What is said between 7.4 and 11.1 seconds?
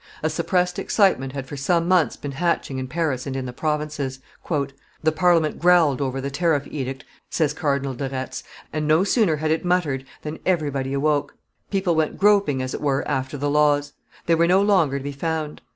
Cardinal de Retz; "and no sooner had it muttered than everybody